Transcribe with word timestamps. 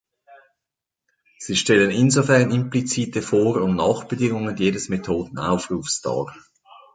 Sie 1.37 1.55
stellen 1.55 1.91
insofern 1.91 2.49
implizite 2.49 3.21
Vor- 3.21 3.57
und 3.61 3.75
Nachbedingungen 3.75 4.57
jedes 4.57 4.89
Methoden-Aufrufs 4.89 6.01
dar. 6.01 6.33